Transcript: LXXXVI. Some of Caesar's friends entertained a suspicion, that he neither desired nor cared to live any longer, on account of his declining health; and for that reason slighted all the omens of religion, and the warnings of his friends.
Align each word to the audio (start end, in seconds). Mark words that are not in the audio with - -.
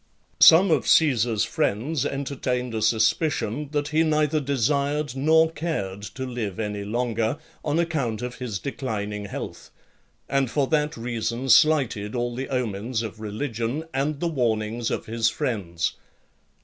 LXXXVI. 0.39 0.43
Some 0.47 0.71
of 0.71 0.87
Caesar's 0.87 1.43
friends 1.43 2.05
entertained 2.07 2.73
a 2.73 2.81
suspicion, 2.81 3.69
that 3.69 3.89
he 3.89 4.01
neither 4.01 4.39
desired 4.39 5.15
nor 5.15 5.51
cared 5.51 6.01
to 6.01 6.25
live 6.25 6.59
any 6.59 6.83
longer, 6.83 7.37
on 7.63 7.77
account 7.77 8.23
of 8.23 8.39
his 8.39 8.57
declining 8.57 9.25
health; 9.25 9.69
and 10.27 10.49
for 10.49 10.65
that 10.65 10.97
reason 10.97 11.49
slighted 11.49 12.15
all 12.15 12.33
the 12.33 12.49
omens 12.49 13.03
of 13.03 13.19
religion, 13.19 13.83
and 13.93 14.19
the 14.19 14.27
warnings 14.27 14.89
of 14.89 15.05
his 15.05 15.29
friends. 15.29 15.93